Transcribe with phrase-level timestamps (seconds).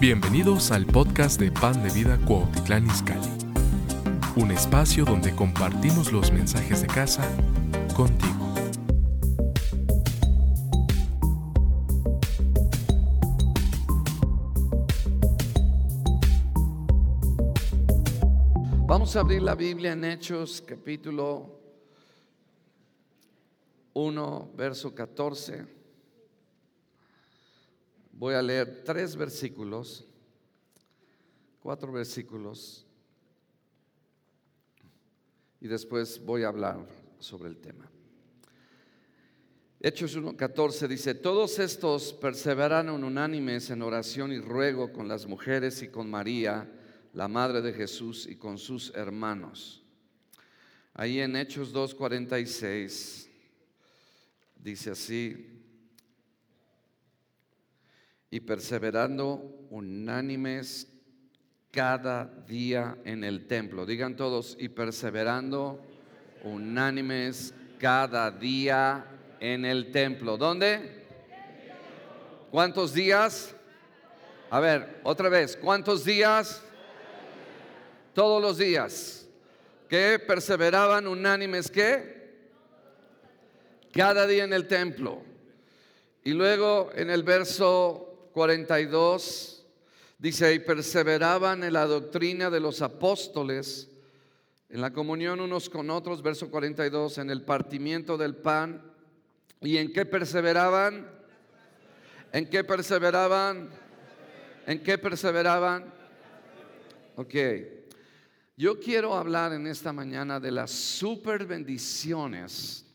[0.00, 3.26] Bienvenidos al podcast de Pan de Vida Cuautitlán Izcalli,
[4.36, 7.28] un espacio donde compartimos los mensajes de casa
[7.96, 8.54] contigo.
[18.86, 21.58] Vamos a abrir la Biblia en Hechos capítulo
[23.94, 25.77] 1, verso 14.
[28.18, 30.04] Voy a leer tres versículos,
[31.62, 32.84] cuatro versículos,
[35.60, 36.84] y después voy a hablar
[37.20, 37.88] sobre el tema.
[39.78, 45.88] Hechos 1.14 dice, todos estos perseveraron unánimes en oración y ruego con las mujeres y
[45.88, 46.68] con María,
[47.12, 49.84] la madre de Jesús, y con sus hermanos.
[50.92, 53.28] Ahí en Hechos 2.46
[54.56, 55.57] dice así,
[58.30, 60.86] y perseverando unánimes
[61.70, 63.86] cada día en el templo.
[63.86, 65.80] Digan todos, y perseverando
[66.44, 69.06] unánimes cada día
[69.40, 70.36] en el templo.
[70.36, 71.06] ¿Dónde?
[72.50, 73.54] ¿Cuántos días?
[74.50, 76.62] A ver, otra vez, ¿cuántos días?
[78.14, 79.28] Todos los días.
[79.88, 82.18] ¿Qué perseveraban unánimes qué?
[83.92, 85.22] Cada día en el templo.
[86.24, 88.07] Y luego en el verso
[88.38, 89.66] 42
[90.16, 93.90] dice, y perseveraban en la doctrina de los apóstoles,
[94.68, 98.80] en la comunión unos con otros, verso 42, en el partimiento del pan.
[99.60, 101.10] ¿Y en qué perseveraban?
[102.32, 103.70] ¿En qué perseveraban?
[104.68, 105.92] ¿En qué perseveraban?
[107.16, 107.34] Ok.
[108.56, 112.86] Yo quiero hablar en esta mañana de las super bendiciones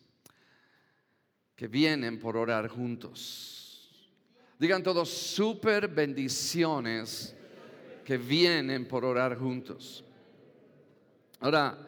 [1.58, 3.63] que vienen por orar juntos.
[4.60, 7.36] Digan todos super bendiciones
[8.06, 10.04] que vienen por orar juntos.
[11.40, 11.88] Ahora,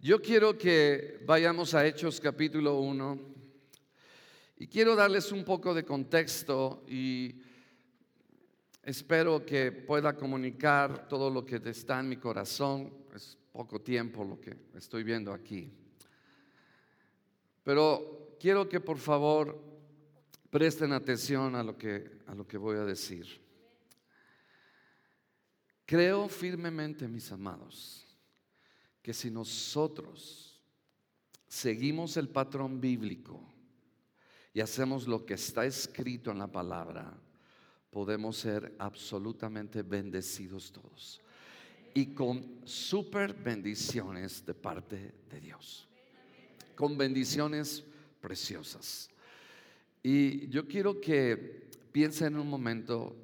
[0.00, 3.18] yo quiero que vayamos a Hechos capítulo 1
[4.58, 7.34] y quiero darles un poco de contexto y
[8.84, 12.92] espero que pueda comunicar todo lo que está en mi corazón.
[13.14, 15.72] Es poco tiempo lo que estoy viendo aquí.
[17.64, 19.75] Pero quiero que por favor
[20.56, 23.26] Presten atención a lo que, a lo que voy a decir.
[25.84, 28.06] Creo firmemente, mis amados,
[29.02, 30.58] que si nosotros
[31.46, 33.38] seguimos el patrón bíblico
[34.54, 37.12] y hacemos lo que está escrito en la palabra,
[37.90, 41.20] podemos ser absolutamente bendecidos todos.
[41.92, 45.86] Y con super bendiciones de parte de Dios.
[46.74, 47.84] Con bendiciones
[48.22, 49.10] preciosas.
[50.08, 53.16] Y yo quiero que piensen un momento,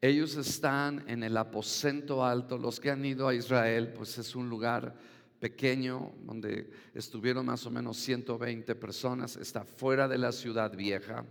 [0.00, 4.48] ellos están en el aposento alto, los que han ido a Israel, pues es un
[4.48, 4.94] lugar
[5.40, 11.24] pequeño donde estuvieron más o menos 120 personas, está fuera de la ciudad vieja,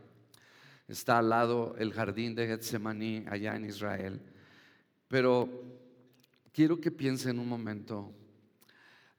[0.86, 4.20] está al lado el jardín de Getsemaní allá en Israel.
[5.08, 5.64] Pero
[6.52, 8.12] quiero que piensen un momento,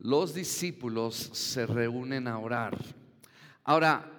[0.00, 2.76] los discípulos se reúnen a orar.
[3.64, 4.10] Ahora,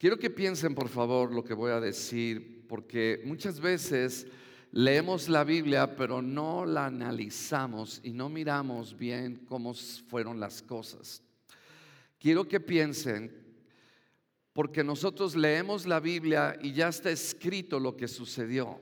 [0.00, 4.26] Quiero que piensen, por favor, lo que voy a decir, porque muchas veces
[4.72, 9.74] leemos la Biblia, pero no la analizamos y no miramos bien cómo
[10.08, 11.22] fueron las cosas.
[12.18, 13.30] Quiero que piensen,
[14.54, 18.80] porque nosotros leemos la Biblia y ya está escrito lo que sucedió.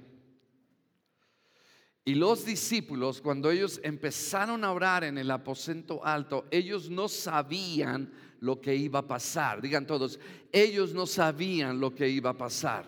[2.04, 8.12] Y los discípulos, cuando ellos empezaron a orar en el aposento alto, ellos no sabían
[8.40, 9.60] lo que iba a pasar.
[9.60, 10.18] Digan todos,
[10.52, 12.84] ellos no sabían lo que iba a pasar.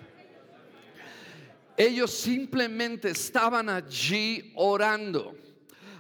[1.77, 5.35] Ellos simplemente estaban allí orando.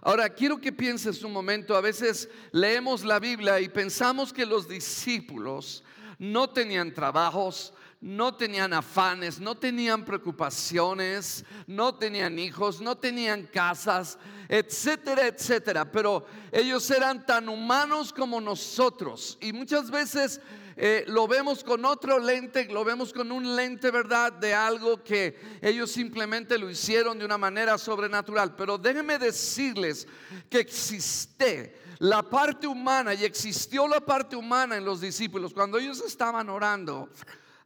[0.03, 4.67] Ahora, quiero que pienses un momento, a veces leemos la Biblia y pensamos que los
[4.69, 5.85] discípulos
[6.19, 14.19] no tenían trabajos, no tenían afanes, no tenían preocupaciones, no tenían hijos, no tenían casas,
[14.49, 15.91] etcétera, etcétera.
[15.91, 19.37] Pero ellos eran tan humanos como nosotros.
[19.43, 20.41] Y muchas veces
[20.76, 24.32] eh, lo vemos con otro lente, lo vemos con un lente, ¿verdad?
[24.32, 28.56] De algo que ellos simplemente lo hicieron de una manera sobrenatural.
[28.56, 30.08] Pero déjenme decirles
[30.49, 35.52] que existe la parte humana y existió la parte humana en los discípulos.
[35.52, 37.11] Cuando ellos estaban orando,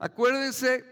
[0.05, 0.85] Acuérdense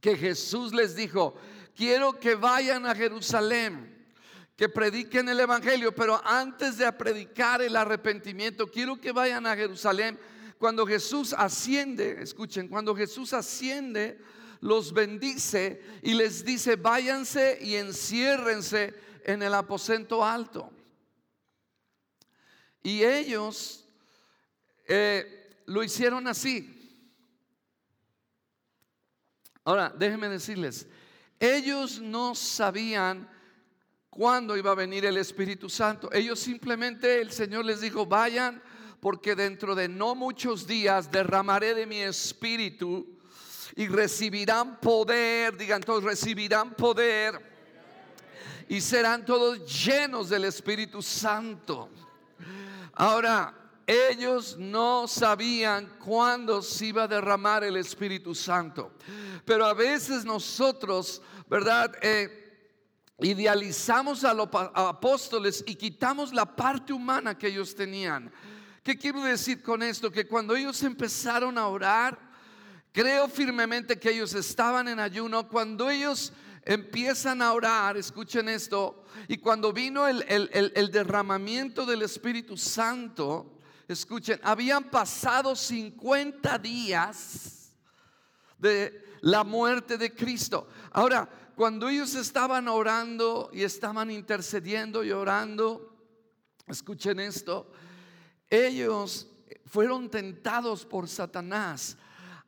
[0.00, 1.34] que Jesús les dijo,
[1.76, 4.10] quiero que vayan a Jerusalén,
[4.56, 10.18] que prediquen el Evangelio, pero antes de predicar el arrepentimiento, quiero que vayan a Jerusalén.
[10.56, 14.18] Cuando Jesús asciende, escuchen, cuando Jesús asciende,
[14.60, 18.94] los bendice y les dice, váyanse y enciérrense
[19.24, 20.72] en el aposento alto.
[22.82, 23.86] Y ellos
[24.88, 26.78] eh, lo hicieron así.
[29.64, 30.86] Ahora, déjenme decirles,
[31.38, 33.28] ellos no sabían
[34.10, 36.10] cuándo iba a venir el Espíritu Santo.
[36.12, 38.62] Ellos simplemente, el Señor les dijo, vayan
[39.00, 43.18] porque dentro de no muchos días derramaré de mi espíritu
[43.74, 47.40] y recibirán poder, digan todos, recibirán poder
[48.68, 51.88] y serán todos llenos del Espíritu Santo.
[52.92, 58.92] Ahora, ellos no sabían cuándo se iba a derramar el Espíritu Santo.
[59.44, 61.92] Pero a veces nosotros, ¿verdad?
[62.02, 62.38] Eh,
[63.20, 68.32] idealizamos a los apóstoles y quitamos la parte humana que ellos tenían.
[68.82, 70.10] ¿Qué quiero decir con esto?
[70.10, 72.18] Que cuando ellos empezaron a orar,
[72.92, 75.48] creo firmemente que ellos estaban en ayuno.
[75.48, 76.32] Cuando ellos
[76.64, 83.58] empiezan a orar, escuchen esto, y cuando vino el, el derramamiento del Espíritu Santo,
[83.92, 87.72] escuchen, habían pasado 50 días
[88.58, 90.68] de la muerte de Cristo.
[90.90, 95.94] Ahora, cuando ellos estaban orando y estaban intercediendo y orando,
[96.66, 97.70] escuchen esto,
[98.50, 99.28] ellos
[99.66, 101.96] fueron tentados por Satanás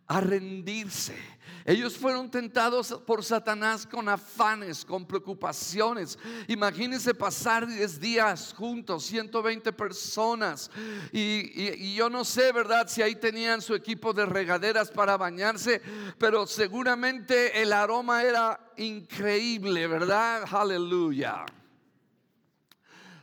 [0.07, 1.17] a rendirse.
[1.67, 6.19] Ellos fueron tentados por Satanás con afanes, con preocupaciones.
[6.47, 10.71] Imagínense pasar 10 días juntos, 120 personas.
[11.11, 12.87] Y, yo no sé, ¿verdad?
[12.89, 15.81] Si ahí tenían su equipo de regaderas para bañarse,
[16.19, 20.45] pero seguramente el aroma era increíble, ¿verdad?
[20.51, 21.47] Aleluya.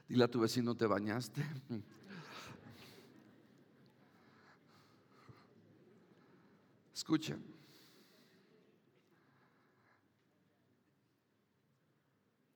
[0.10, 1.46] Dile a tu vecino, ¿te bañaste?
[6.96, 7.51] Escuchen.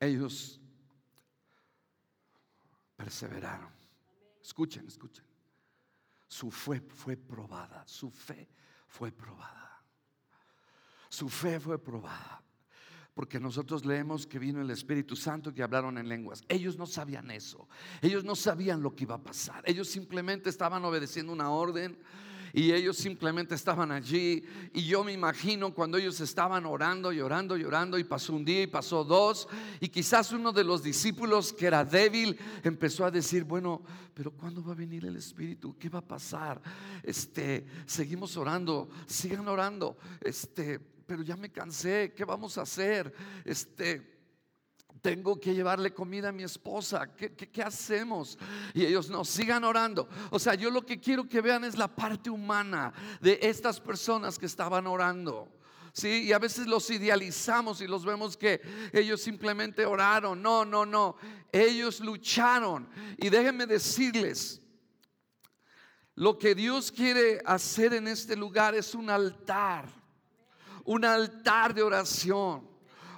[0.05, 0.61] Ellos
[2.95, 3.69] perseveraron.
[4.41, 5.25] Escuchen, escuchen.
[6.27, 8.47] Su fe fue probada, su fe
[8.87, 9.83] fue probada.
[11.09, 12.43] Su fe fue probada.
[13.13, 16.43] Porque nosotros leemos que vino el Espíritu Santo que hablaron en lenguas.
[16.49, 17.69] Ellos no sabían eso.
[18.01, 19.63] Ellos no sabían lo que iba a pasar.
[19.65, 21.97] Ellos simplemente estaban obedeciendo una orden
[22.55, 24.41] y ellos simplemente estaban allí.
[24.73, 28.67] Y yo me imagino cuando ellos estaban orando, llorando, llorando, y pasó un día y
[28.67, 29.49] pasó dos,
[29.81, 33.81] y quizás uno de los discípulos que era débil empezó a decir, bueno,
[34.13, 35.75] pero ¿cuándo va a venir el Espíritu?
[35.77, 36.61] ¿Qué va a pasar?
[37.03, 39.97] Este, seguimos orando, sigan orando.
[40.21, 43.13] Este, pero ya me cansé, ¿qué vamos a hacer?
[43.43, 44.14] Este,
[45.05, 47.13] tengo que llevarle comida a mi esposa.
[47.15, 48.39] ¿Qué, hacemos?
[48.73, 50.09] Y ellos no, sigan orando.
[50.31, 52.91] O sea, yo lo que quiero que vean es la parte humana
[53.21, 55.47] de estas personas que estaban orando.
[55.93, 58.59] Sí, y a veces los idealizamos y los vemos que
[58.91, 60.41] ellos simplemente oraron.
[60.41, 61.17] No, no, no.
[61.51, 62.89] Ellos lucharon.
[63.17, 64.59] Y déjenme decirles,
[66.15, 69.85] lo que Dios quiere hacer en este lugar es un altar.
[70.83, 72.74] Un altar de oración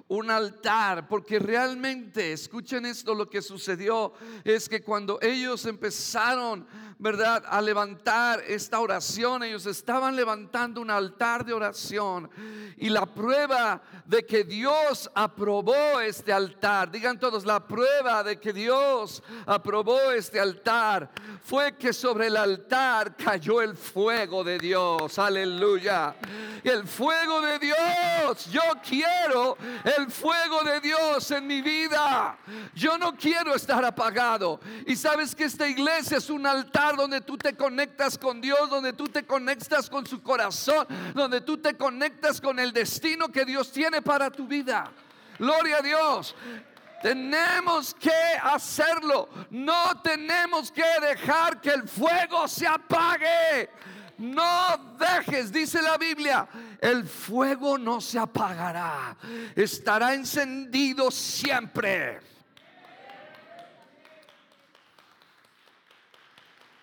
[0.10, 6.66] un altar, porque realmente, escuchen esto, lo que sucedió es que cuando ellos empezaron
[7.00, 7.44] ¿verdad?
[7.48, 9.44] A levantar esta oración.
[9.44, 12.30] Ellos estaban levantando un altar de oración.
[12.78, 18.54] Y la prueba de que Dios aprobó este altar, digan todos, la prueba de que
[18.54, 21.10] Dios aprobó este altar
[21.44, 25.20] fue que sobre el altar cayó el fuego de Dios.
[25.20, 26.16] Aleluya.
[26.64, 28.50] El fuego de Dios.
[28.52, 29.58] Yo quiero
[29.98, 32.38] el fuego de Dios en mi vida.
[32.74, 34.60] Yo no quiero estar apagado.
[34.86, 38.94] Y sabes que esta iglesia es un altar donde tú te conectas con Dios, donde
[38.94, 43.72] tú te conectas con su corazón, donde tú te conectas con el destino que Dios
[43.72, 44.92] tiene para tu vida.
[45.40, 46.36] Gloria a Dios.
[47.02, 48.12] Tenemos que
[48.42, 49.30] hacerlo.
[49.52, 53.70] No tenemos que dejar que el fuego se apague.
[54.18, 56.48] No dejes, dice la Biblia,
[56.82, 59.16] el fuego no se apagará.
[59.56, 62.20] Estará encendido siempre.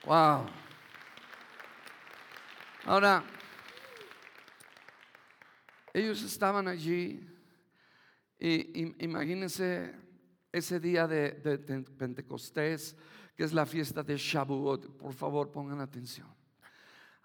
[0.05, 0.47] Wow.
[2.85, 3.25] Ahora,
[5.95, 7.27] ellos estaban allí
[8.39, 9.95] y, imagínense
[10.53, 11.33] ese día de,
[11.97, 12.95] Pentecostés,
[13.35, 14.99] que es la fiesta de Shavuot.
[14.99, 16.34] Por favor, pongan atención.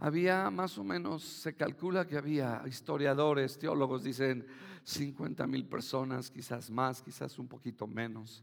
[0.02, 4.48] Había más o menos, se calcula que había historiadores, teólogos dicen
[4.86, 8.42] 50 mil personas, quizás más, quizás un poquito menos.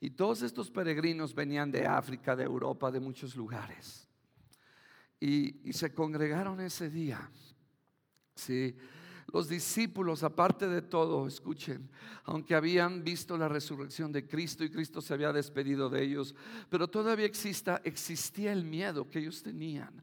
[0.00, 4.08] Y todos estos peregrinos venían de África, de Europa, de muchos lugares.
[5.20, 7.30] Y, se congregaron ese día.
[8.34, 8.76] Sí,
[9.32, 11.88] los discípulos, aparte de todo, escuchen,
[12.24, 16.34] aunque habían visto la resurrección de Cristo y Cristo se había despedido de ellos,
[16.68, 20.02] pero todavía exista, existía el miedo que ellos tenían.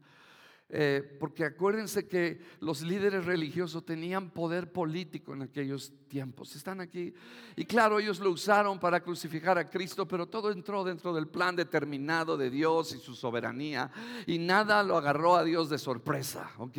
[0.68, 6.56] Eh, porque acuérdense que los líderes religiosos tenían poder político en aquellos tiempos.
[6.56, 7.14] Están aquí.
[7.54, 11.54] Y claro, ellos lo usaron para crucificar a Cristo, pero todo entró dentro del plan
[11.54, 13.92] determinado de Dios y su soberanía.
[14.26, 16.78] Y nada lo agarró a Dios de sorpresa, ¿ok?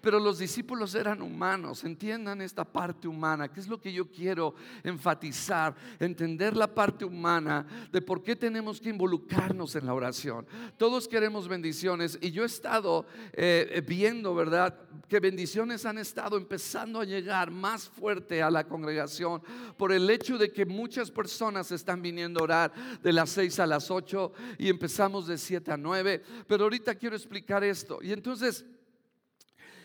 [0.00, 1.84] Pero los discípulos eran humanos.
[1.84, 5.76] Entiendan esta parte humana, que es lo que yo quiero enfatizar.
[6.00, 10.46] Entender la parte humana de por qué tenemos que involucrarnos en la oración.
[10.76, 14.78] Todos queremos bendiciones y yo he estado eh, viendo, ¿verdad?
[15.08, 19.42] Que bendiciones han estado empezando a llegar más fuerte a la congregación
[19.76, 22.72] por el hecho de que muchas personas están viniendo a orar
[23.02, 26.22] de las 6 a las 8 y empezamos de 7 a 9.
[26.46, 27.98] Pero ahorita quiero explicar esto.
[28.02, 28.64] Y entonces...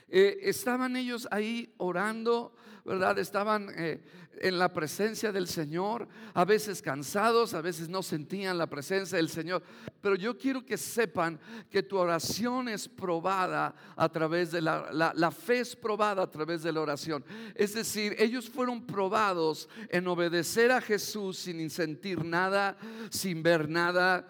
[0.08, 3.18] Eh, estaban ellos ahí orando, ¿verdad?
[3.18, 4.02] Estaban eh,
[4.42, 9.30] en la presencia del Señor, a veces cansados, a veces no sentían la presencia del
[9.30, 9.64] Señor.
[10.02, 11.40] Pero yo quiero que sepan
[11.70, 16.72] que tu oración es probada a través de la, fe es probada a través de
[16.72, 17.24] la oración.
[17.56, 22.78] Es decir, ellos fueron probados en obedecer a Jesús sin sentir nada,
[23.10, 24.28] sin ver nada.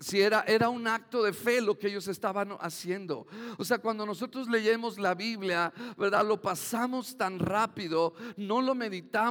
[0.00, 3.26] Si era, era un acto de fe lo que ellos estaban haciendo.
[3.58, 6.26] O sea, cuando nosotros leemos la Biblia, ¿verdad?
[6.26, 9.23] Lo pasamos tan rápido, no lo meditamos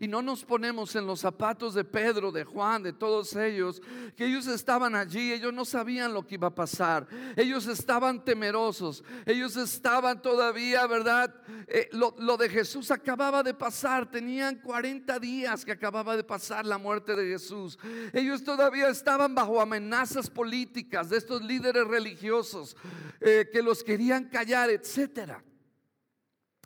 [0.00, 3.82] y no nos ponemos en los zapatos de Pedro, de Juan, de todos ellos,
[4.16, 9.04] que ellos estaban allí, ellos no sabían lo que iba a pasar, ellos estaban temerosos,
[9.26, 11.34] ellos estaban todavía, ¿verdad?
[11.66, 16.78] Eh, lo, de Jesús acababa de pasar, tenían 40 días que acababa de pasar la
[16.78, 17.78] muerte de Jesús,
[18.12, 22.76] ellos todavía estaban bajo amenazas políticas de estos líderes religiosos
[23.20, 25.42] eh, que los querían callar, etcétera.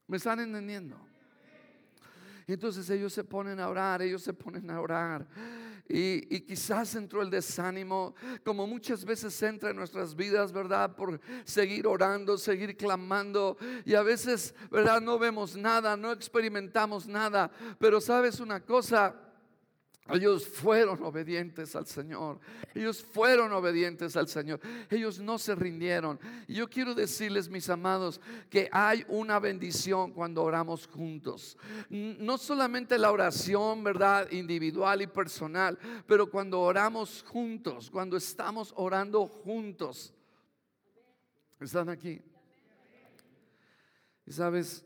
[0.07, 1.10] ¿Me están entendiendo?
[2.51, 5.25] Y entonces ellos se ponen a orar, ellos se ponen a orar.
[5.89, 10.97] Y, quizás entró el desánimo, como muchas veces entra en nuestras vidas, ¿verdad?
[10.97, 13.57] Por seguir orando, seguir clamando.
[13.85, 15.01] Y a veces, ¿verdad?
[15.01, 17.53] No vemos nada, no experimentamos nada.
[17.79, 19.15] Pero sabes una cosa,
[20.13, 22.41] ellos fueron obedientes al Señor.
[22.75, 24.61] Ellos fueron obedientes al Señor.
[24.89, 26.19] Ellos no se rindieron.
[26.49, 31.57] Y yo quiero decirles, mis amados, que hay una bendición cuando oramos juntos.
[31.89, 34.31] No solamente la oración, ¿verdad?
[34.31, 40.15] Individual y personal, pero cuando oramos juntos, cuando estamos orando juntos.
[41.61, 42.21] ¿Están aquí?
[44.27, 44.85] Y sabes,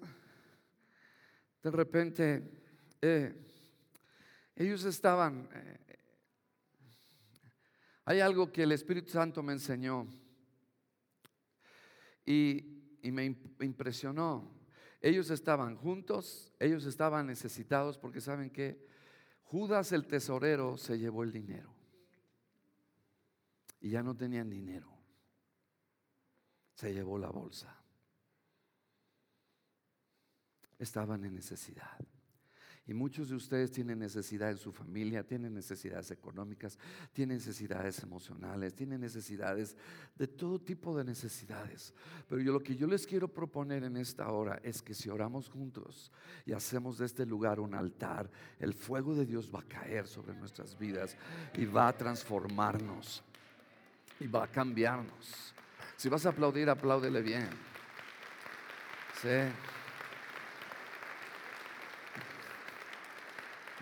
[1.63, 2.43] de repente...
[3.01, 3.44] Eh,
[4.57, 5.49] ellos estaban...
[5.53, 5.81] Eh,
[8.07, 10.07] hay algo que el Espíritu Santo me enseñó
[12.27, 13.25] y, y me
[13.61, 14.53] impresionó.
[15.01, 18.87] Ellos estaban juntos, ellos estaban necesitados porque saben que
[19.45, 21.75] Judas el tesorero se llevó el dinero
[23.81, 24.91] y ya no tenían dinero.
[26.75, 27.79] Se llevó la bolsa.
[30.79, 31.99] Estaban en necesidad.
[32.87, 36.79] Y muchos de ustedes tienen necesidad en su familia, tienen necesidades económicas,
[37.15, 39.75] tienen necesidades emocionales, tienen necesidades
[40.17, 41.95] de todo tipo de necesidades.
[42.29, 45.49] Pero yo lo que yo les quiero proponer en esta hora es que si oramos
[45.49, 46.13] juntos
[46.45, 50.35] y hacemos de este lugar un altar, el fuego de Dios va a caer sobre
[50.35, 51.17] nuestras vidas
[51.55, 53.25] y va a transformarnos
[54.21, 55.55] y va a cambiarnos.
[55.97, 57.49] Si vas a aplaudir, apláudele bien.
[59.23, 59.84] Sí.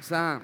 [0.02, 0.42] O sea,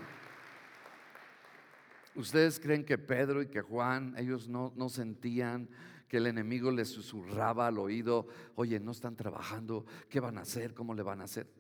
[2.14, 5.68] ¿ustedes creen que Pedro y que Juan, ellos no, no sentían
[6.06, 10.74] que el enemigo les susurraba al oído, oye, no están trabajando, ¿qué van a hacer?
[10.74, 11.52] ¿Cómo le van a hacer?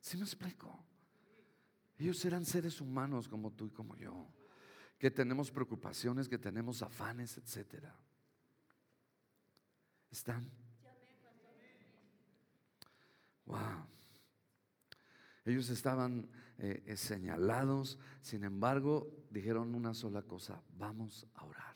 [0.00, 0.82] ¿Sí me explico?
[1.98, 4.26] Ellos eran seres humanos como tú y como yo,
[4.98, 7.94] que tenemos preocupaciones, que tenemos afanes, etcétera.
[10.10, 10.50] ¿Están?
[13.44, 13.86] Wow.
[15.44, 16.26] Ellos estaban
[16.62, 21.74] eh, eh, señalados, sin embargo, dijeron una sola cosa, vamos a orar.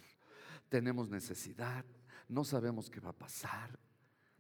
[0.69, 1.87] Tenemos necesidad,
[2.29, 3.79] no sabemos qué va a pasar,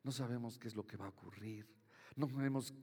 [0.03, 1.67] no sabemos qué es lo que va a ocurrir,
[2.15, 2.75] no sabemos,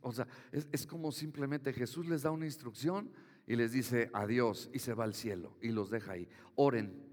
[0.00, 3.12] o sea, es, es como simplemente Jesús les da una instrucción
[3.46, 7.06] y les dice adiós y se va al cielo y los deja ahí, oren.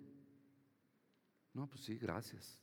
[1.54, 2.60] No, pues sí, gracias.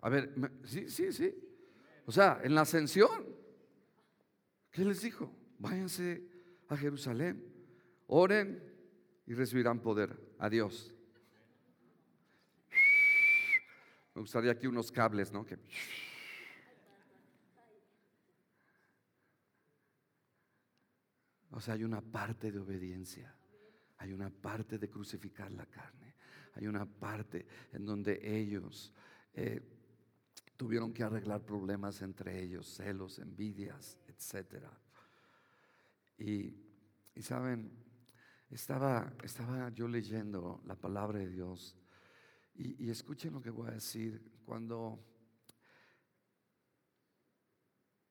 [0.00, 1.43] A ver, sí, sí, sí.
[2.06, 3.26] O sea, en la ascensión,
[4.70, 5.34] ¿qué les dijo?
[5.58, 6.22] Váyanse
[6.68, 7.42] a Jerusalén,
[8.06, 8.62] oren
[9.26, 10.18] y recibirán poder.
[10.38, 10.94] Adiós.
[14.14, 15.46] Me gustaría aquí unos cables, ¿no?
[21.50, 23.34] O sea, hay una parte de obediencia,
[23.98, 26.14] hay una parte de crucificar la carne,
[26.54, 28.92] hay una parte en donde ellos
[29.34, 29.62] eh,
[30.56, 34.64] tuvieron que arreglar problemas entre ellos, celos, envidias, etc.
[36.18, 36.54] Y,
[37.20, 37.72] saben,
[38.50, 41.76] estaba, estaba yo leyendo la palabra de Dios
[42.54, 44.32] y, y escuchen lo que voy a decir.
[44.44, 45.02] Cuando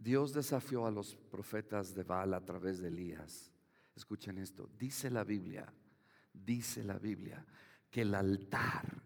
[0.03, 3.53] Dios desafió a los profetas de Baal a través de Elías.
[3.95, 5.71] Escuchen esto, dice la Biblia,
[6.33, 7.45] dice la Biblia
[7.89, 9.01] que el altar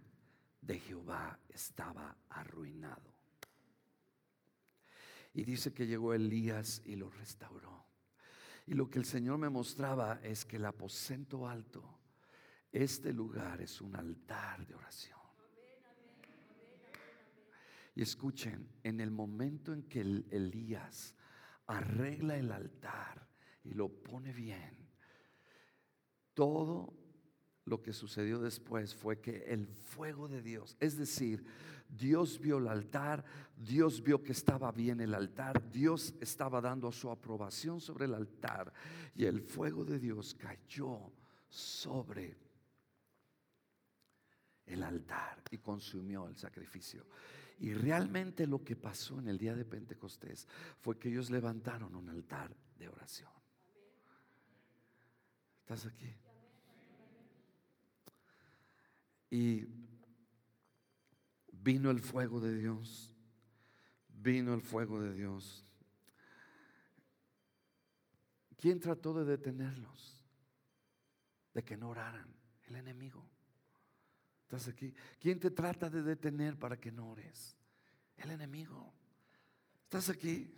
[0.60, 3.16] de Jehová estaba arruinado.
[5.38, 7.86] Y dice que llegó Elías y lo restauró.
[8.65, 12.00] Y lo que el Señor me mostraba es que el aposento alto,
[12.72, 15.20] este lugar es un altar de oración.
[17.94, 21.13] Y escuchen, en el momento en que Elías
[21.67, 23.29] arregla el altar
[23.63, 24.89] y lo pone bien,
[26.34, 26.98] todo
[27.65, 31.46] lo que sucedió después fue que el fuego de Dios, es decir,
[31.89, 33.24] Dios vio el altar,
[33.56, 38.72] Dios vio que estaba bien el altar, Dios estaba dando su aprobación sobre el altar
[39.15, 41.12] y el fuego de Dios cayó
[41.50, 42.38] sobre
[44.65, 47.06] el altar y consumió el sacrificio.
[47.60, 50.48] Y realmente lo que pasó en el día de Pentecostés
[50.79, 53.32] fue que ellos levantaron un altar de oración.
[55.62, 56.13] ¿Estás aquí?
[59.32, 59.65] Y
[61.67, 63.13] vino el fuego de Dios.
[64.07, 65.65] Vino el fuego de Dios.
[68.55, 70.24] ¿Quién trató de detenerlos?
[71.53, 72.34] De que no oraran.
[72.69, 73.30] El enemigo.
[74.43, 74.93] ¿Estás aquí?
[75.19, 77.58] ¿Quién te trata de detener para que no ores?
[78.15, 78.93] El enemigo.
[79.84, 80.49] ¿Estás aquí?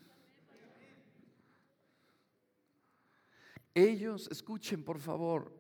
[3.74, 5.52] Ellos, escuchen por favor,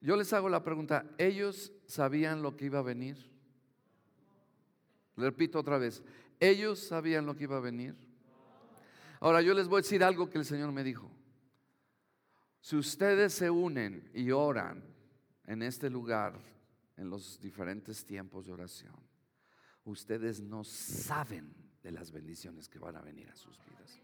[0.00, 3.37] yo les hago la pregunta, ¿ellos sabían lo que iba a venir?
[5.18, 6.00] Le repito otra vez,
[6.38, 7.96] ¿ellos sabían lo que iba a venir?
[9.18, 11.10] Ahora yo les voy a decir algo que el Señor me dijo.
[12.60, 14.84] Si ustedes se unen y oran
[15.44, 16.38] en este lugar,
[16.96, 18.94] en los diferentes tiempos de oración,
[19.84, 21.52] ustedes no saben
[21.82, 24.00] de las bendiciones que van a venir a sus vidas.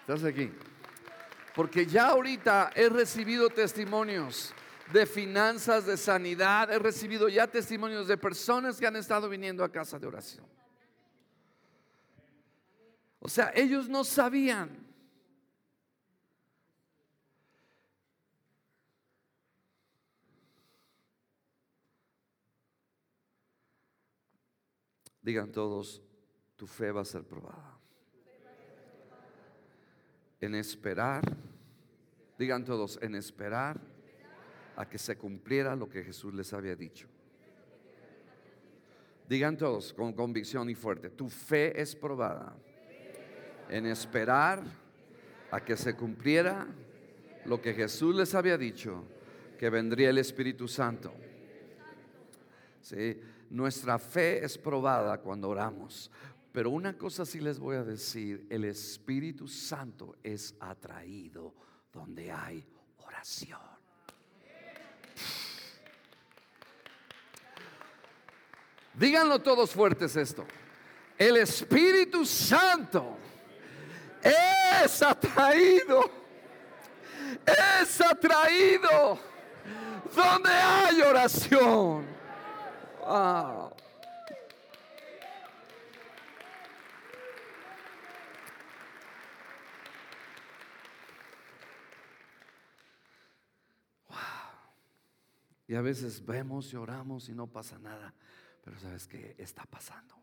[0.00, 0.48] ¿Estás aquí?
[1.56, 4.54] Porque ya ahorita he recibido testimonios
[4.92, 9.70] de finanzas, de sanidad, he recibido ya testimonios de personas que han estado viniendo a
[9.70, 10.46] casa de oración.
[13.20, 14.90] O sea, ellos no sabían.
[25.22, 26.02] Digan todos,
[26.56, 27.78] tu fe va a ser probada
[30.42, 31.22] en esperar,
[32.36, 33.91] digan todos, en esperar
[34.76, 37.08] a que se cumpliera lo que Jesús les había dicho.
[39.28, 42.54] Digan todos con convicción y fuerte, tu fe es probada
[43.68, 44.62] en esperar
[45.50, 46.66] a que se cumpliera
[47.46, 49.04] lo que Jesús les había dicho,
[49.58, 51.12] que vendría el Espíritu Santo.
[52.80, 53.18] ¿Sí?
[53.50, 56.10] Nuestra fe es probada cuando oramos,
[56.52, 61.54] pero una cosa sí les voy a decir, el Espíritu Santo es atraído
[61.92, 62.66] donde hay
[62.98, 63.71] oración.
[69.02, 70.46] Díganlo todos fuertes esto.
[71.18, 73.16] El Espíritu Santo
[74.22, 76.08] es atraído,
[77.82, 79.18] es atraído
[80.14, 82.06] donde hay oración.
[83.04, 83.72] Wow.
[95.66, 98.14] Y a veces vemos y oramos y no pasa nada.
[98.62, 100.14] Pero sabes que está pasando.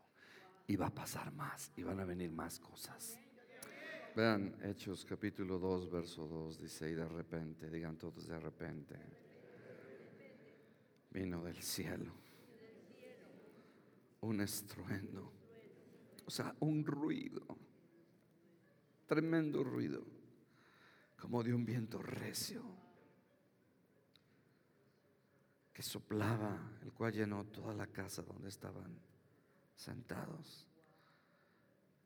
[0.66, 1.72] Y va a pasar más.
[1.76, 3.18] Y van a venir más cosas.
[4.16, 6.58] Vean Hechos capítulo 2, verso 2.
[6.58, 8.96] Dice, y de repente, digan todos de repente.
[11.10, 12.12] Vino del cielo.
[14.22, 15.32] Un estruendo.
[16.24, 17.42] O sea, un ruido.
[19.06, 20.04] Tremendo ruido.
[21.18, 22.89] Como de un viento recio
[25.82, 28.98] soplaba, el cual llenó toda la casa donde estaban
[29.74, 30.66] sentados.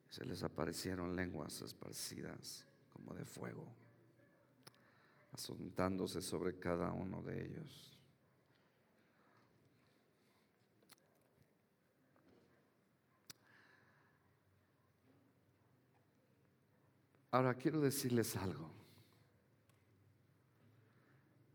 [0.08, 3.66] Se les aparecieron lenguas esparcidas como de fuego,
[5.32, 7.98] asuntándose sobre cada uno de ellos.
[17.30, 18.70] Ahora quiero decirles algo.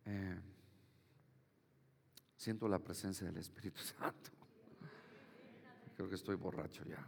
[0.05, 0.38] Eh,
[2.49, 4.31] siento la presencia del Espíritu Santo.
[5.95, 7.07] Creo que estoy borracho ya.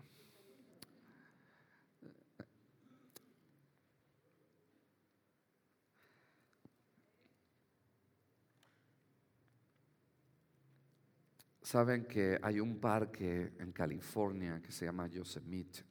[11.64, 15.84] Saben que hay un parque en California que se llama Yosemite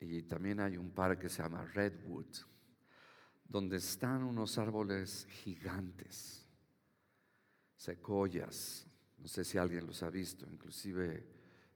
[0.00, 2.38] y también hay un parque que se llama Redwood,
[3.44, 6.47] donde están unos árboles gigantes,
[7.78, 8.86] secoyas,
[9.18, 11.24] no sé si alguien los ha visto, inclusive,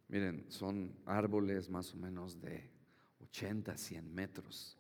[0.09, 2.69] miren, son árboles más o menos de
[3.21, 4.77] 80, 100 metros.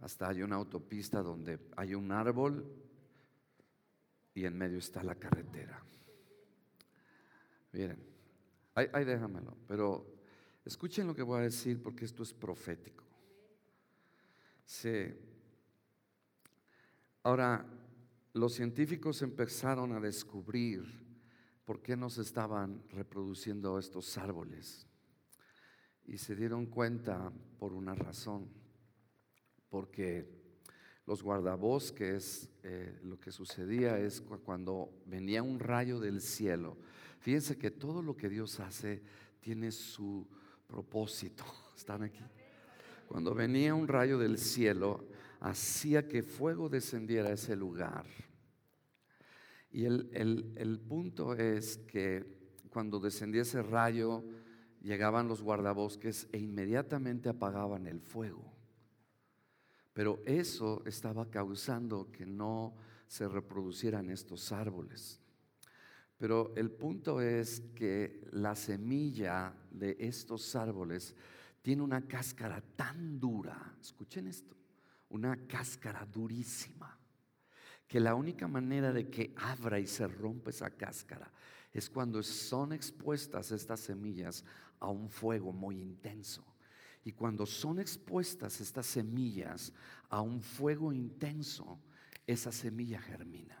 [0.00, 2.66] Hasta hay una autopista donde hay un árbol
[4.34, 5.80] y en medio está la carretera.
[7.72, 8.04] Miren,
[8.74, 10.04] ahí, déjamelo, pero
[10.64, 13.04] escuchen lo que voy a decir porque esto es profético.
[14.64, 15.14] Sí.
[17.22, 17.64] Ahora,
[18.32, 20.84] los científicos empezaron a descubrir
[21.64, 24.86] por qué no se estaban reproduciendo estos árboles.
[26.04, 28.48] Y se dieron cuenta por una razón,
[29.68, 30.26] porque
[31.06, 36.76] los guardabosques, eh, lo que sucedía es cuando venía un rayo del cielo,
[37.22, 39.00] Fíjense que todo lo que Dios hace
[39.40, 40.26] tiene su
[40.66, 41.44] propósito.
[41.76, 42.18] ¿Están aquí?
[43.06, 45.06] Cuando venía un rayo del cielo,
[45.42, 48.06] hacía que fuego descendiera a ese lugar.
[49.70, 50.08] Y el,
[50.56, 52.24] el punto es que
[52.70, 54.22] cuando descendía ese rayo,
[54.80, 58.52] llegaban los guardabosques e inmediatamente apagaban el fuego.
[59.92, 62.74] Pero eso estaba causando que no
[63.06, 65.20] se reproducieran estos árboles.
[66.16, 71.16] Pero el punto es que la semilla de estos árboles
[71.62, 74.56] tiene una cáscara tan dura, escuchen esto,
[75.12, 76.98] una cáscara durísima,
[77.86, 81.30] que la única manera de que abra y se rompa esa cáscara
[81.72, 84.44] es cuando son expuestas estas semillas
[84.80, 86.44] a un fuego muy intenso.
[87.04, 89.72] Y cuando son expuestas estas semillas
[90.08, 91.78] a un fuego intenso,
[92.26, 93.58] esa semilla germina.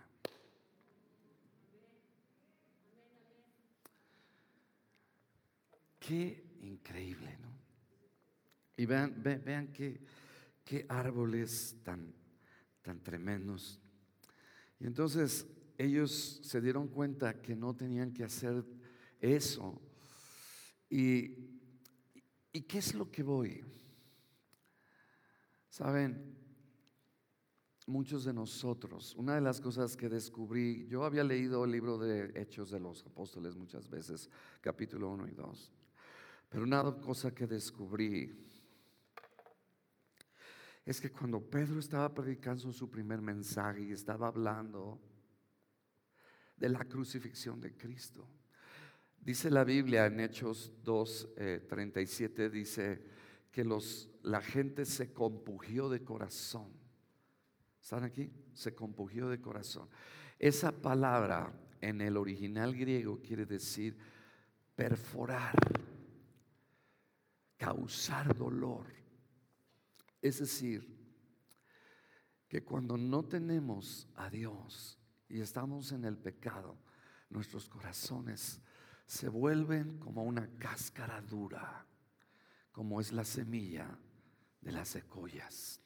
[5.98, 7.52] Qué increíble, ¿no?
[8.76, 10.00] Y vean, vean, qué,
[10.64, 12.14] qué, árboles tan,
[12.82, 13.80] tan tremendos.
[14.78, 15.46] Y entonces
[15.78, 18.64] ellos se dieron cuenta que no tenían que hacer
[19.20, 19.80] eso.
[20.88, 21.36] ¿Y,
[22.52, 23.64] y qué es lo que voy?
[25.68, 26.36] Saben,
[27.86, 32.32] muchos de nosotros, una de las cosas que descubrí, yo había leído el libro de
[32.40, 35.72] Hechos de los Apóstoles muchas veces, capítulo 1 y 2.
[36.48, 38.51] Pero una cosa que descubrí
[40.84, 45.00] es que cuando Pedro estaba predicando su primer mensaje y estaba hablando
[46.56, 48.28] de la crucifixión de Cristo,
[49.20, 53.02] dice la Biblia en Hechos 2.37 eh, dice
[53.50, 56.72] que los, la gente se compugió de corazón.
[57.80, 58.32] ¿Están aquí?
[58.54, 59.88] Se compugió de corazón.
[60.38, 63.96] Esa palabra en el original griego quiere decir
[64.74, 65.54] perforar
[67.62, 69.01] causar dolor.
[70.22, 70.88] Es decir,
[72.48, 76.78] que cuando no tenemos a Dios y estamos en el pecado,
[77.28, 78.60] nuestros corazones
[79.04, 81.84] se vuelven como una cáscara dura,
[82.70, 83.98] como es la semilla
[84.60, 85.80] de las secoyas.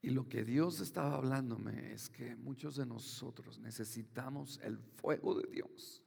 [0.00, 5.46] Y lo que Dios estaba hablándome es que muchos de nosotros necesitamos el fuego de
[5.48, 6.02] Dios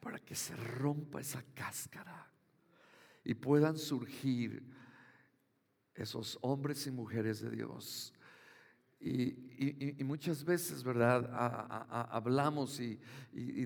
[0.00, 2.30] para que se rompa esa cáscara
[3.22, 4.62] y puedan surgir
[5.94, 8.12] esos hombres y mujeres de Dios.
[9.00, 11.28] Y, muchas veces, ¿verdad?
[12.10, 12.98] hablamos y,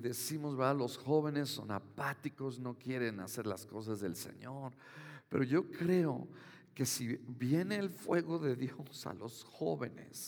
[0.01, 0.77] decimos, ¿verdad?
[0.77, 4.73] Los jóvenes son apáticos, no quieren hacer las cosas del Señor.
[5.29, 6.27] Pero yo creo
[6.75, 10.27] que si viene el fuego de Dios a los jóvenes,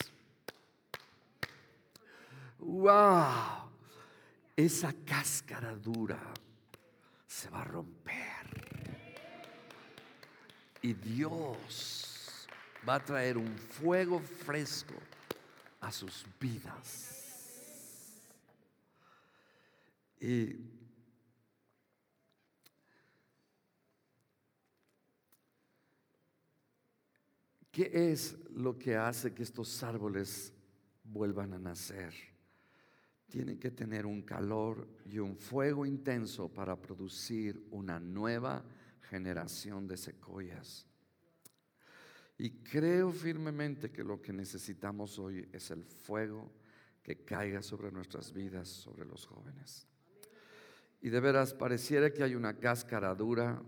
[2.58, 3.68] wow,
[4.56, 6.20] esa cáscara dura
[7.26, 8.39] se va a romper.
[10.82, 12.48] Y Dios
[12.88, 14.94] va a traer un fuego fresco
[15.80, 17.20] a sus vidas.
[20.18, 20.56] Y
[27.72, 30.52] ¿qué es lo que hace que estos árboles
[31.04, 32.14] vuelvan a nacer?
[33.28, 38.62] Tienen que tener un calor y un fuego intenso para producir una nueva
[39.10, 40.86] generación de secoyas.
[42.38, 46.50] Y creo firmemente que lo que necesitamos hoy es el fuego
[47.02, 49.86] que caiga sobre nuestras vidas, sobre los jóvenes.
[51.02, 53.60] Y de veras, pareciera que hay una cáscara dura,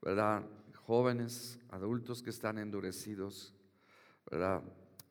[0.00, 0.46] ¿verdad?
[0.86, 3.52] Jóvenes, adultos que están endurecidos,
[4.30, 4.62] ¿verdad?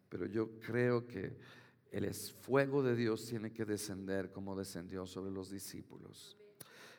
[0.07, 1.37] Pero yo creo que
[1.91, 6.37] el fuego de Dios tiene que descender como descendió sobre los discípulos.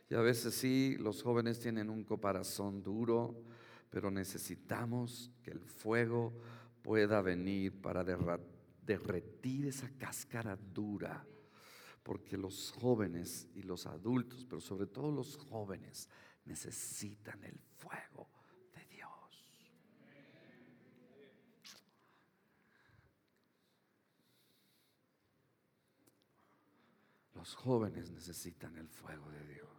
[0.08, 3.42] Y a veces sí, los jóvenes tienen un corazón duro,
[3.90, 6.32] pero necesitamos que el fuego
[6.82, 8.04] pueda venir para
[8.84, 11.26] derretir esa cáscara dura
[12.06, 16.08] porque los jóvenes y los adultos, pero sobre todo los jóvenes,
[16.44, 18.30] necesitan el fuego
[18.72, 19.60] de Dios.
[27.34, 29.75] Los jóvenes necesitan el fuego de Dios.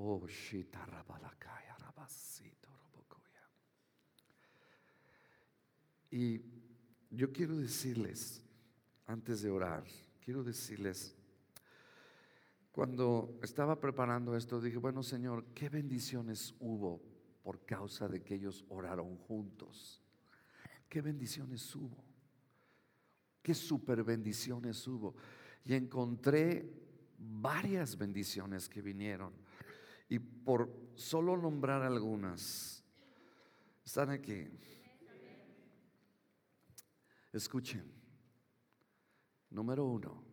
[0.00, 0.24] Oh.
[6.10, 6.40] Y
[7.10, 8.42] yo quiero decirles,
[9.06, 9.84] antes de orar,
[10.20, 11.16] quiero decirles,
[12.70, 17.02] cuando estaba preparando esto, dije, bueno Señor, ¿qué bendiciones hubo
[17.42, 20.00] por causa de que ellos oraron juntos?
[20.88, 22.04] ¿Qué bendiciones hubo?
[23.42, 25.16] ¿Qué super bendiciones hubo?
[25.64, 26.72] Y encontré
[27.18, 29.47] varias bendiciones que vinieron.
[30.08, 32.82] Y por solo nombrar algunas,
[33.84, 34.48] están aquí.
[37.32, 37.92] Escuchen.
[39.50, 40.24] Número uno.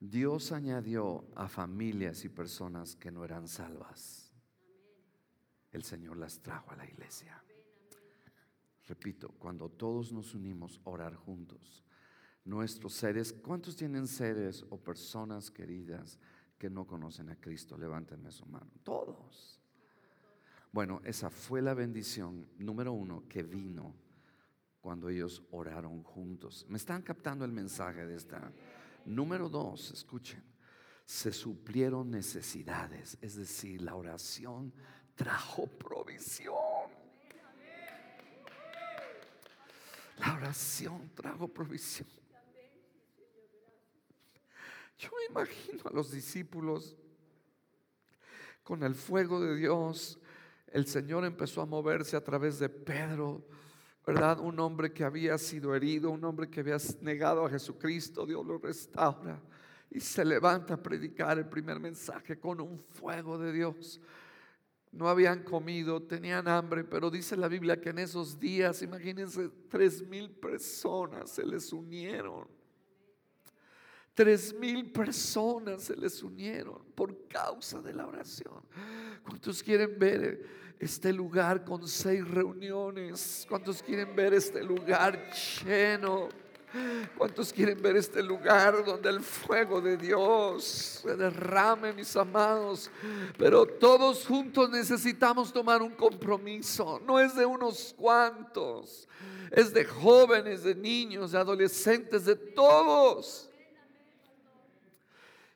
[0.00, 4.32] Dios añadió a familias y personas que no eran salvas.
[5.72, 7.42] El Señor las trajo a la iglesia.
[8.86, 11.84] Repito, cuando todos nos unimos a orar juntos,
[12.44, 16.18] nuestros seres, ¿cuántos tienen seres o personas queridas
[16.58, 17.78] que no conocen a Cristo?
[17.78, 18.70] Levántenme su mano.
[18.82, 19.60] Todos.
[20.72, 23.94] Bueno, esa fue la bendición número uno que vino
[24.80, 26.66] cuando ellos oraron juntos.
[26.68, 28.52] ¿Me están captando el mensaje de esta?
[29.06, 30.42] Número dos, escuchen,
[31.04, 34.72] se suplieron necesidades, es decir, la oración
[35.14, 36.54] trajo provisión.
[40.18, 42.17] La oración trajo provisión.
[44.98, 46.96] Yo me imagino a los discípulos
[48.62, 50.18] con el fuego de Dios
[50.72, 53.42] el Señor empezó a moverse a través de Pedro,
[54.06, 54.40] ¿verdad?
[54.40, 58.58] Un hombre que había sido herido, un hombre que había negado a Jesucristo, Dios lo
[58.58, 59.40] restaura
[59.90, 64.00] y se levanta a predicar el primer mensaje con un fuego de Dios.
[64.92, 70.06] No habían comido, tenían hambre, pero dice la Biblia que en esos días, imagínense, tres
[70.06, 72.46] mil personas se les unieron.
[74.18, 78.60] Tres mil personas se les unieron por causa de la oración.
[79.24, 80.44] ¿Cuántos quieren ver
[80.76, 83.46] este lugar con seis reuniones?
[83.48, 85.30] ¿Cuántos quieren ver este lugar
[85.64, 86.30] lleno?
[87.16, 92.90] ¿Cuántos quieren ver este lugar donde el fuego de Dios se derrame, mis amados?
[93.38, 97.00] Pero todos juntos necesitamos tomar un compromiso.
[97.06, 99.06] No es de unos cuantos,
[99.52, 103.47] es de jóvenes, de niños, de adolescentes, de todos.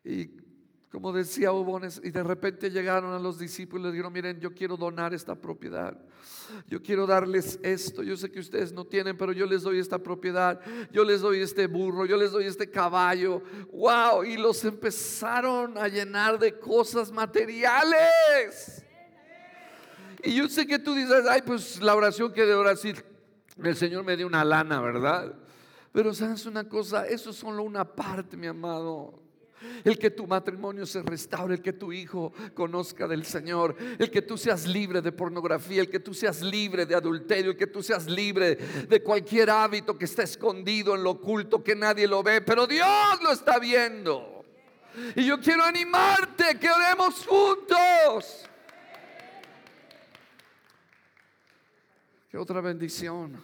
[0.05, 0.43] Y
[0.93, 4.53] como decía Obones, y de repente llegaron a los discípulos y les dijeron, miren, yo
[4.53, 5.99] quiero donar esta propiedad.
[6.69, 8.03] Yo quiero darles esto.
[8.03, 10.61] Yo sé que ustedes no tienen, pero yo les doy esta propiedad.
[10.93, 13.43] Yo les doy este burro, yo les doy este caballo.
[13.73, 18.85] Wow, y los empezaron a llenar de cosas materiales.
[20.23, 22.75] Y yo sé que tú dices, ay, pues la oración que de ahora
[23.65, 25.35] el Señor me dio una lana, ¿verdad?
[25.91, 29.22] Pero sabes una cosa, eso es solo una parte, mi amado
[29.85, 34.23] el que tu matrimonio se restaure, el que tu hijo conozca del Señor, el que
[34.23, 37.83] tú seas libre de pornografía, el que tú seas libre de adulterio, el que tú
[37.83, 42.41] seas libre de cualquier hábito que está escondido en lo oculto que nadie lo ve,
[42.41, 42.89] pero Dios
[43.23, 44.45] lo está viendo.
[45.17, 48.49] Y yo quiero animarte que oremos juntos.
[52.31, 53.41] Qué otra bendición.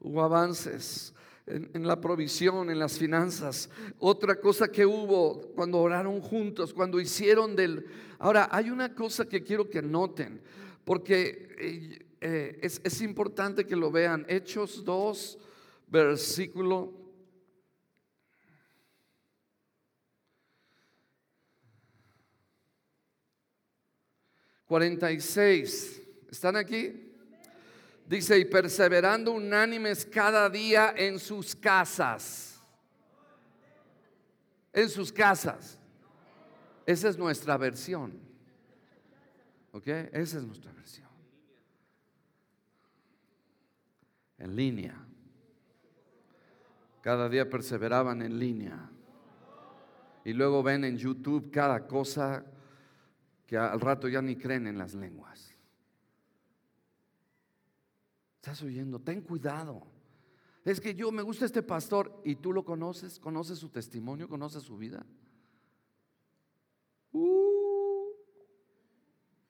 [0.00, 1.14] Hubo avances
[1.50, 3.68] en, la provisión, en las finanzas.
[3.98, 7.86] Otra cosa que hubo cuando oraron juntos, cuando hicieron del...
[8.18, 10.40] Ahora, hay una cosa que quiero que noten,
[10.84, 14.24] porque eh, eh, es, es importante que lo vean.
[14.28, 15.38] Hechos 2,
[15.88, 17.00] versículo...
[24.70, 26.00] 46.
[26.30, 27.09] ¿Están aquí?
[28.10, 32.60] Dice, y perseverando unánimes cada día en sus casas.
[34.72, 35.78] En sus casas.
[36.84, 38.18] Esa es nuestra versión.
[39.70, 39.86] ¿Ok?
[39.86, 41.06] Esa es nuestra versión.
[44.38, 45.06] En línea.
[47.02, 48.90] Cada día perseveraban en línea.
[50.24, 52.44] Y luego ven en YouTube cada cosa
[53.46, 55.49] que al rato ya ni creen en las lenguas.
[58.40, 58.98] ¿Estás oyendo?
[58.98, 59.86] Ten cuidado.
[60.64, 64.62] Es que yo me gusta este pastor y tú lo conoces, conoces su testimonio, conoces
[64.62, 65.04] su vida.
[67.12, 68.06] Uh,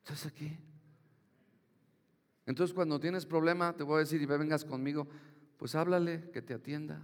[0.03, 0.59] ¿Estás aquí?
[2.47, 5.07] Entonces cuando tienes problema, te voy a decir y vengas conmigo,
[5.57, 7.01] pues háblale, que te atienda.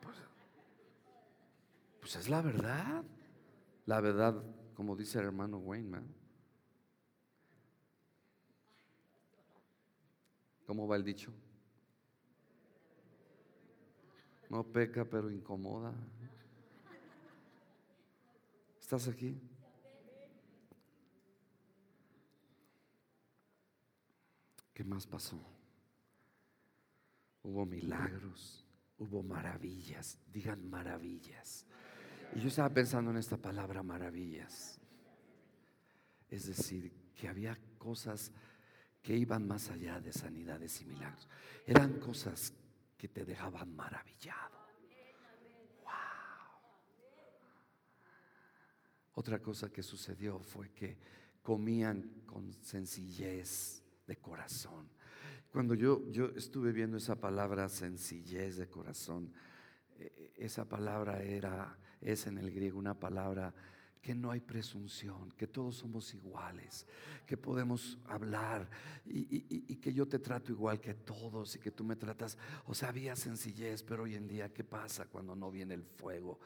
[0.00, 0.16] Pues,
[2.00, 3.04] pues es la verdad.
[3.84, 6.00] La verdad, como dice el hermano Wayne,
[10.66, 11.32] ¿Cómo va el dicho?
[14.48, 15.92] No peca, pero incomoda.
[18.80, 19.40] ¿Estás aquí?
[24.72, 25.38] ¿Qué más pasó?
[27.42, 28.66] Hubo milagros,
[28.98, 31.66] hubo maravillas, digan maravillas.
[32.34, 34.80] Y yo estaba pensando en esta palabra maravillas.
[36.28, 38.32] Es decir, que había cosas
[39.04, 41.28] que iban más allá de sanidades y milagros.
[41.66, 42.54] Eran cosas
[42.96, 44.64] que te dejaban maravillado.
[49.12, 50.96] Otra cosa que sucedió fue que
[51.42, 54.88] comían con sencillez de corazón.
[55.52, 59.32] Cuando yo, yo estuve viendo esa palabra sencillez de corazón,
[59.98, 63.54] e, e, esa palabra era, es en el griego una palabra
[64.04, 66.86] que no hay presunción, que todos somos iguales,
[67.24, 68.68] que podemos hablar
[69.06, 72.36] y, que yo te trato igual que todos y que tú me tratas.
[72.66, 76.38] O sea, había sencillez, pero hoy en día, ¿qué pasa cuando no viene el fuego?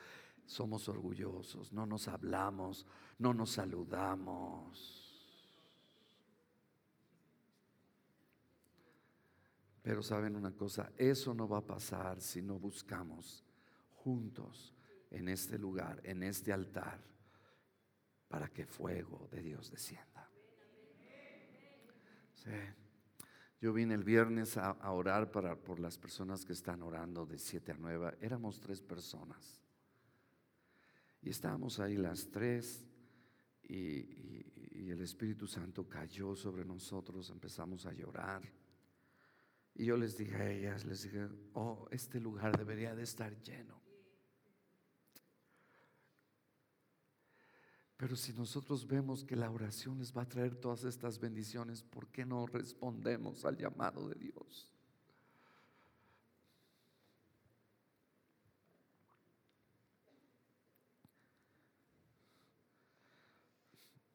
[0.46, 2.86] somos orgullosos, no nos hablamos,
[3.18, 5.04] no nos saludamos.
[9.82, 13.44] Pero saben una cosa, eso no va a pasar si no buscamos
[13.96, 14.72] juntos
[15.10, 16.98] en este lugar, en este altar,
[18.28, 20.30] para que fuego de Dios descienda.
[23.60, 27.76] Yo vine el viernes a, orar por las personas que están orando de 7 a
[27.76, 28.18] 9.
[28.20, 29.60] Éramos tres personas.
[31.20, 32.84] Y estábamos ahí las tres
[33.62, 38.42] y, el Espíritu Santo cayó sobre nosotros, empezamos a llorar.
[39.74, 43.77] Y yo les dije a ellas, les dije, oh, este lugar debería de estar lleno.
[47.98, 52.08] Pero si nosotros vemos que la oración les va a traer todas estas bendiciones, ¿por
[52.08, 54.72] qué no respondemos al llamado de Dios?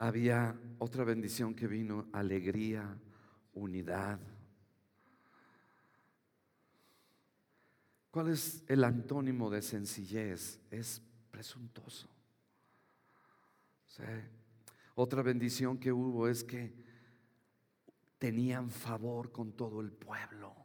[0.04, 3.00] había otra bendición que vino, alegría,
[3.54, 4.20] unidad.
[8.12, 10.60] ¿Cuál es el antónimo de sencillez?
[10.70, 12.10] Es presuntuoso.
[14.96, 16.74] Otra bendición que hubo es que
[18.18, 20.56] tenían favor con todo el pueblo.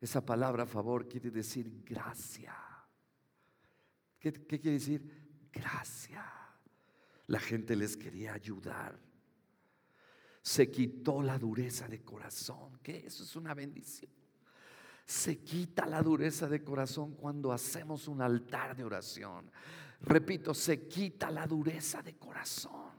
[0.00, 2.54] Esa palabra favor quiere decir gracia.
[4.18, 5.48] ¿Qué, qué quiere decir?
[5.52, 6.24] Gracia.
[7.28, 8.98] La gente les quería ayudar.
[10.42, 14.12] Se quitó la dureza de corazón, que eso es una bendición.
[15.06, 19.50] Se quita la dureza de corazón cuando hacemos un altar de oración.
[20.06, 22.92] Repito, se quita la dureza de corazón.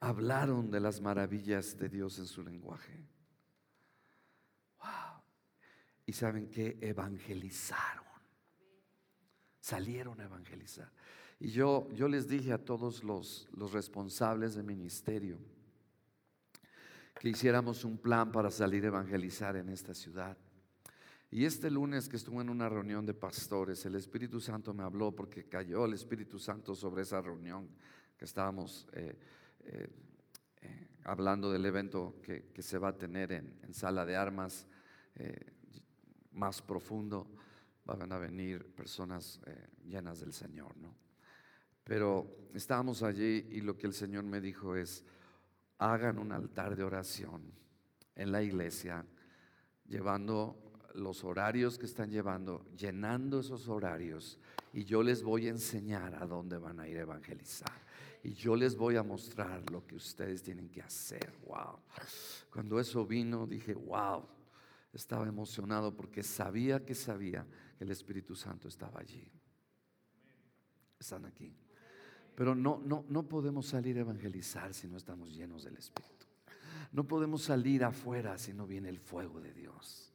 [0.00, 3.06] Hablaron de las maravillas de Dios en su lenguaje.
[6.06, 8.04] Y saben que evangelizaron.
[9.60, 10.90] Salieron a evangelizar.
[11.38, 15.38] Y yo, yo les dije a todos los, los responsables de ministerio
[17.18, 20.36] que hiciéramos un plan para salir a evangelizar en esta ciudad.
[21.36, 25.14] Y este lunes que estuve en una reunión de pastores, el Espíritu Santo me habló
[25.14, 27.68] porque cayó el Espíritu Santo sobre esa reunión
[28.16, 29.18] que estábamos eh,
[29.66, 29.90] eh,
[30.62, 34.66] eh, hablando del evento que, se va a tener en, sala de armas
[36.32, 37.30] más profundo,
[37.84, 39.38] van a venir personas
[39.84, 40.96] llenas del Señor, ¿no?
[41.84, 45.04] Pero estábamos allí y lo que el Señor me dijo es,
[45.76, 47.52] hagan un altar de oración
[48.14, 49.04] en la iglesia,
[49.86, 50.65] llevando
[50.96, 54.38] los horarios que están llevando, llenando esos horarios,
[54.72, 57.72] y yo les voy a enseñar a dónde van a ir a evangelizar.
[58.22, 61.32] Y yo les voy a mostrar lo que ustedes tienen que hacer.
[61.46, 61.78] Wow.
[62.52, 64.26] Cuando eso vino, dije, wow,
[64.92, 67.46] estaba emocionado porque sabía que sabía
[67.78, 69.30] que el Espíritu Santo estaba allí.
[70.98, 71.54] Están aquí.
[72.34, 76.26] Pero no, no, no podemos salir a evangelizar si no estamos llenos del Espíritu.
[76.92, 80.12] No podemos salir afuera si no viene el fuego de Dios.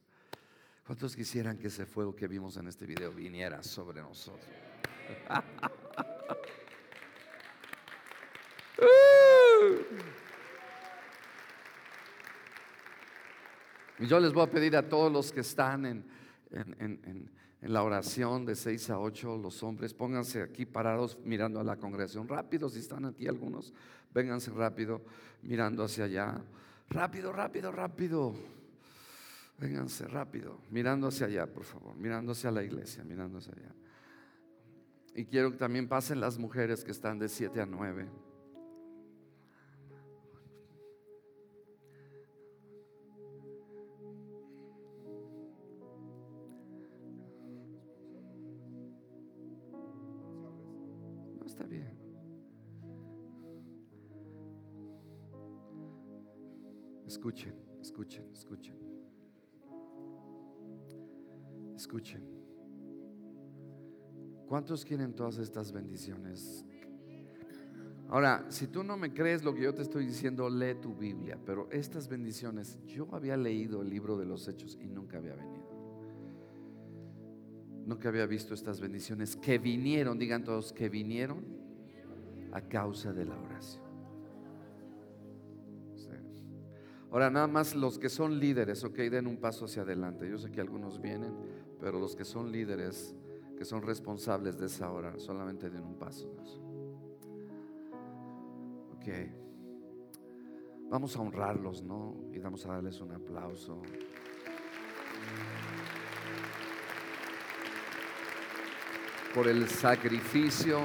[0.86, 4.46] ¿Cuántos quisieran que ese fuego que vimos en este video viniera sobre nosotros?
[13.98, 16.04] Y yo les voy a pedir a todos los que están en,
[16.50, 17.30] en,
[17.60, 22.26] la oración de 6 a 8, los hombres, pónganse aquí parados mirando a la congregación.
[22.26, 23.72] Rápido, si están aquí algunos,
[24.12, 25.02] vénganse rápido,
[25.42, 26.42] mirando hacia allá.
[26.90, 28.34] Rápido, rápido, rápido.
[29.58, 33.74] Vénganse rápido, mirando hacia allá, por favor, mirando hacia la iglesia, mirando hacia allá.
[35.14, 38.08] Y quiero que también pasen las mujeres que están de 7 a 9.
[57.22, 58.91] Escuchen, escuchen, escuchen.
[61.82, 62.22] Escuchen.
[64.46, 66.64] ¿Cuántos quieren todas estas bendiciones?
[68.08, 71.36] Ahora, si tú no me crees lo que yo te estoy diciendo, lee tu Biblia.
[71.44, 75.66] Pero estas bendiciones, yo había leído el libro de los Hechos y nunca había venido.
[77.84, 81.44] Nunca había visto estas bendiciones que vinieron, digan todos, que vinieron
[82.52, 83.82] a causa de la oración.
[87.12, 90.26] Ahora, nada más los que son líderes, ok, den un paso hacia adelante.
[90.30, 91.34] Yo sé que algunos vienen,
[91.82, 93.12] pero los que son líderes,
[93.58, 96.32] que son responsables de esa hora, solamente den un paso.
[98.94, 99.08] Ok.
[100.88, 102.14] Vamos a honrarlos, ¿no?
[102.32, 103.82] Y vamos a darles un aplauso.
[109.34, 110.78] Por el sacrificio,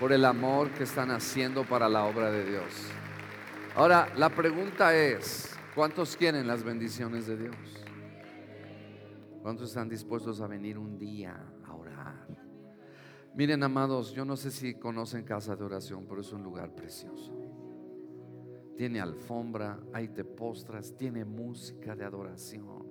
[0.00, 2.72] por el amor que están haciendo para la obra de Dios.
[3.76, 7.77] Ahora, la pregunta es, ¿cuántos quieren las bendiciones de Dios?
[9.42, 12.26] ¿Cuántos están dispuestos a venir un día a orar?
[13.34, 17.32] Miren, amados, yo no sé si conocen casa de oración, pero es un lugar precioso.
[18.76, 22.87] Tiene alfombra, ahí te postras, tiene música de adoración.